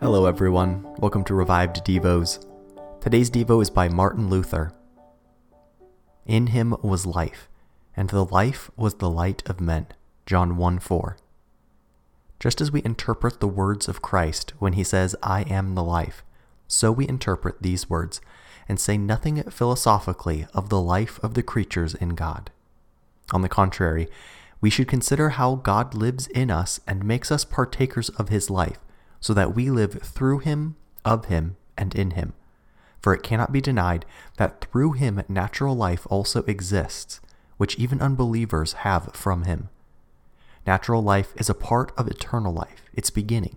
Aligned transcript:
Hello, 0.00 0.26
everyone. 0.26 0.86
Welcome 0.98 1.24
to 1.24 1.34
Revived 1.34 1.84
Devos. 1.84 2.46
Today's 3.00 3.32
Devo 3.32 3.60
is 3.60 3.68
by 3.68 3.88
Martin 3.88 4.30
Luther. 4.30 4.70
In 6.24 6.46
him 6.46 6.76
was 6.82 7.04
life, 7.04 7.48
and 7.96 8.08
the 8.08 8.24
life 8.24 8.70
was 8.76 8.94
the 8.94 9.10
light 9.10 9.42
of 9.50 9.60
men. 9.60 9.88
John 10.24 10.56
1 10.56 10.78
4. 10.78 11.16
Just 12.38 12.60
as 12.60 12.70
we 12.70 12.80
interpret 12.84 13.40
the 13.40 13.48
words 13.48 13.88
of 13.88 14.00
Christ 14.00 14.52
when 14.60 14.74
he 14.74 14.84
says, 14.84 15.16
I 15.20 15.42
am 15.42 15.74
the 15.74 15.82
life, 15.82 16.22
so 16.68 16.92
we 16.92 17.08
interpret 17.08 17.60
these 17.60 17.90
words 17.90 18.20
and 18.68 18.78
say 18.78 18.96
nothing 18.96 19.42
philosophically 19.50 20.46
of 20.54 20.68
the 20.68 20.80
life 20.80 21.18
of 21.24 21.34
the 21.34 21.42
creatures 21.42 21.96
in 21.96 22.10
God. 22.10 22.52
On 23.32 23.42
the 23.42 23.48
contrary, 23.48 24.06
we 24.60 24.70
should 24.70 24.86
consider 24.86 25.30
how 25.30 25.56
God 25.56 25.92
lives 25.92 26.28
in 26.28 26.52
us 26.52 26.78
and 26.86 27.04
makes 27.04 27.32
us 27.32 27.44
partakers 27.44 28.10
of 28.10 28.28
his 28.28 28.48
life, 28.48 28.78
so 29.20 29.34
that 29.34 29.54
we 29.54 29.70
live 29.70 30.02
through 30.02 30.38
him, 30.38 30.76
of 31.04 31.26
him, 31.26 31.56
and 31.76 31.94
in 31.94 32.12
him. 32.12 32.32
For 33.00 33.14
it 33.14 33.22
cannot 33.22 33.52
be 33.52 33.60
denied 33.60 34.04
that 34.36 34.60
through 34.60 34.92
him 34.92 35.22
natural 35.28 35.74
life 35.74 36.06
also 36.10 36.42
exists, 36.42 37.20
which 37.56 37.76
even 37.76 38.00
unbelievers 38.00 38.72
have 38.84 39.14
from 39.14 39.44
him. 39.44 39.68
Natural 40.66 41.02
life 41.02 41.32
is 41.36 41.48
a 41.48 41.54
part 41.54 41.92
of 41.96 42.08
eternal 42.08 42.52
life, 42.52 42.82
its 42.92 43.10
beginning, 43.10 43.56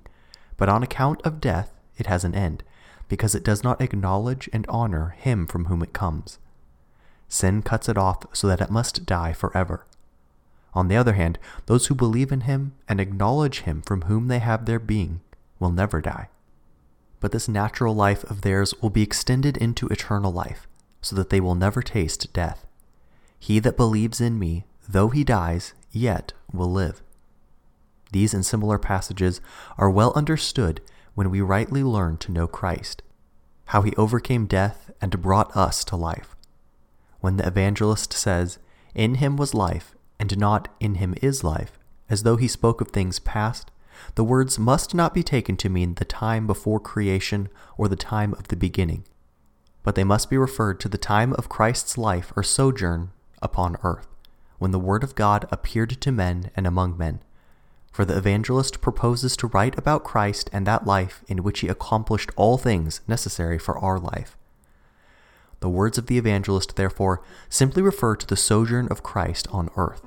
but 0.57 0.69
on 0.69 0.83
account 0.83 1.21
of 1.23 1.41
death 1.41 1.73
it 1.97 2.07
has 2.07 2.23
an 2.23 2.35
end, 2.35 2.63
because 3.09 3.35
it 3.35 3.43
does 3.43 3.63
not 3.63 3.81
acknowledge 3.81 4.49
and 4.53 4.65
honor 4.69 5.15
him 5.17 5.45
from 5.45 5.65
whom 5.65 5.81
it 5.83 5.93
comes. 5.93 6.39
Sin 7.27 7.61
cuts 7.61 7.89
it 7.89 7.97
off 7.97 8.25
so 8.33 8.47
that 8.47 8.61
it 8.61 8.69
must 8.69 9.05
die 9.05 9.33
forever. 9.33 9.85
On 10.73 10.87
the 10.87 10.95
other 10.95 11.13
hand, 11.13 11.37
those 11.65 11.87
who 11.87 11.95
believe 11.95 12.31
in 12.31 12.41
him 12.41 12.73
and 12.87 13.01
acknowledge 13.01 13.61
him 13.61 13.81
from 13.81 14.03
whom 14.03 14.27
they 14.27 14.39
have 14.39 14.65
their 14.65 14.79
being 14.79 15.19
will 15.61 15.71
never 15.71 16.01
die. 16.01 16.27
But 17.21 17.31
this 17.31 17.47
natural 17.47 17.95
life 17.95 18.23
of 18.25 18.41
theirs 18.41 18.73
will 18.81 18.89
be 18.89 19.03
extended 19.03 19.55
into 19.55 19.87
eternal 19.87 20.33
life, 20.33 20.67
so 21.01 21.15
that 21.15 21.29
they 21.29 21.39
will 21.39 21.55
never 21.55 21.81
taste 21.81 22.33
death. 22.33 22.65
He 23.39 23.59
that 23.59 23.77
believes 23.77 24.19
in 24.19 24.37
me, 24.37 24.65
though 24.89 25.09
he 25.09 25.23
dies, 25.23 25.73
yet 25.91 26.33
will 26.51 26.71
live. 26.71 27.01
These 28.11 28.33
and 28.33 28.45
similar 28.45 28.77
passages 28.77 29.39
are 29.77 29.89
well 29.89 30.11
understood 30.15 30.81
when 31.13 31.29
we 31.29 31.41
rightly 31.41 31.83
learn 31.83 32.17
to 32.17 32.31
know 32.31 32.47
Christ, 32.47 33.03
how 33.65 33.83
he 33.83 33.95
overcame 33.95 34.47
death 34.47 34.91
and 34.99 35.21
brought 35.21 35.55
us 35.55 35.83
to 35.85 35.95
life. 35.95 36.35
When 37.19 37.37
the 37.37 37.47
evangelist 37.47 38.13
says, 38.13 38.57
In 38.95 39.15
him 39.15 39.37
was 39.37 39.53
life, 39.53 39.95
and 40.19 40.37
not 40.37 40.67
in 40.79 40.95
him 40.95 41.15
is 41.21 41.43
life, 41.43 41.77
as 42.09 42.23
though 42.23 42.35
he 42.35 42.47
spoke 42.47 42.81
of 42.81 42.89
things 42.89 43.19
past, 43.19 43.71
the 44.15 44.23
words 44.23 44.59
must 44.59 44.93
not 44.93 45.13
be 45.13 45.23
taken 45.23 45.57
to 45.57 45.69
mean 45.69 45.95
the 45.95 46.05
time 46.05 46.47
before 46.47 46.79
creation 46.79 47.49
or 47.77 47.87
the 47.87 47.95
time 47.95 48.33
of 48.33 48.47
the 48.49 48.55
beginning, 48.55 49.03
but 49.83 49.95
they 49.95 50.03
must 50.03 50.29
be 50.29 50.37
referred 50.37 50.79
to 50.79 50.89
the 50.89 50.97
time 50.97 51.33
of 51.33 51.49
Christ's 51.49 51.97
life 51.97 52.31
or 52.35 52.43
sojourn 52.43 53.11
upon 53.41 53.77
earth, 53.83 54.07
when 54.59 54.71
the 54.71 54.79
Word 54.79 55.03
of 55.03 55.15
God 55.15 55.47
appeared 55.51 56.01
to 56.01 56.11
men 56.11 56.51
and 56.55 56.67
among 56.67 56.97
men 56.97 57.21
for 57.91 58.05
the 58.05 58.17
evangelist 58.17 58.81
proposes 58.81 59.35
to 59.37 59.47
write 59.47 59.77
about 59.77 60.03
Christ 60.03 60.49
and 60.53 60.65
that 60.65 60.87
life 60.87 61.23
in 61.27 61.43
which 61.43 61.59
he 61.59 61.67
accomplished 61.67 62.31
all 62.35 62.57
things 62.57 63.01
necessary 63.07 63.59
for 63.59 63.77
our 63.77 63.99
life. 63.99 64.37
The 65.59 65.69
words 65.69 65.97
of 65.97 66.07
the 66.07 66.17
evangelist, 66.17 66.75
therefore, 66.75 67.21
simply 67.49 67.83
refer 67.83 68.15
to 68.15 68.25
the 68.25 68.37
sojourn 68.37 68.87
of 68.87 69.03
Christ 69.03 69.47
on 69.51 69.69
earth. 69.75 70.03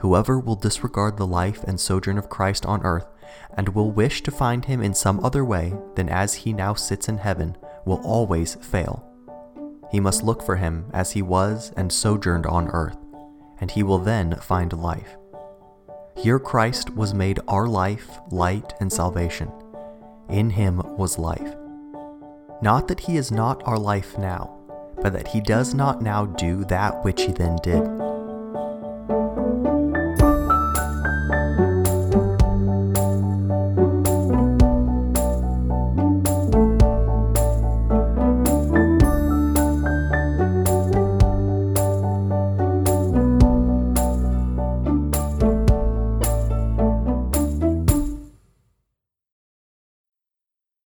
Whoever 0.00 0.38
will 0.38 0.54
disregard 0.54 1.16
the 1.16 1.26
life 1.26 1.64
and 1.64 1.78
sojourn 1.78 2.18
of 2.18 2.28
Christ 2.28 2.64
on 2.66 2.82
earth 2.82 3.06
and 3.56 3.68
will 3.70 3.90
wish 3.90 4.22
to 4.22 4.30
find 4.30 4.64
him 4.64 4.80
in 4.80 4.94
some 4.94 5.24
other 5.24 5.44
way 5.44 5.74
than 5.96 6.08
as 6.08 6.34
he 6.34 6.52
now 6.52 6.74
sits 6.74 7.08
in 7.08 7.18
heaven 7.18 7.56
will 7.84 8.00
always 8.04 8.54
fail. 8.56 9.04
He 9.90 10.00
must 10.00 10.22
look 10.22 10.42
for 10.42 10.56
him 10.56 10.90
as 10.92 11.12
he 11.12 11.22
was 11.22 11.72
and 11.76 11.92
sojourned 11.92 12.46
on 12.46 12.68
earth, 12.68 12.96
and 13.60 13.70
he 13.70 13.82
will 13.82 13.98
then 13.98 14.34
find 14.36 14.72
life. 14.72 15.16
Here 16.16 16.38
Christ 16.38 16.90
was 16.90 17.14
made 17.14 17.40
our 17.48 17.66
life, 17.66 18.18
light, 18.30 18.74
and 18.80 18.92
salvation. 18.92 19.50
In 20.28 20.50
him 20.50 20.78
was 20.96 21.18
life. 21.18 21.54
Not 22.60 22.88
that 22.88 23.00
he 23.00 23.16
is 23.16 23.30
not 23.30 23.62
our 23.66 23.78
life 23.78 24.18
now, 24.18 24.54
but 25.00 25.12
that 25.12 25.28
he 25.28 25.40
does 25.40 25.74
not 25.74 26.02
now 26.02 26.26
do 26.26 26.64
that 26.66 27.04
which 27.04 27.22
he 27.22 27.32
then 27.32 27.56
did. 27.62 28.07